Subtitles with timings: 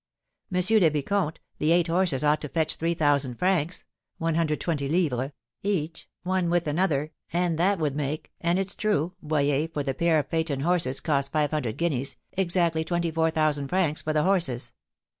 [0.49, 3.83] 'Monsieur le Vicomte, the eight horses ought to fetch three thousand francs
[4.19, 5.31] (120_l._)
[5.61, 10.17] each, one with another, and that would make (and it's true, Boyer, for the pair
[10.17, 14.73] of phaeton horses cost five hundred guineas) exactly twenty four thousand francs for the horses.